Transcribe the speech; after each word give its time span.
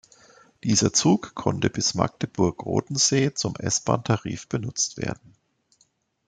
Dieser 0.63 0.91
Zug 0.93 1.35
konnte 1.35 1.69
bis 1.69 1.93
Magdeburg-Rothensee 1.93 3.35
zum 3.35 3.55
S-Bahn-Tarif 3.57 4.47
benutzt 4.47 4.97
werden. 4.97 5.35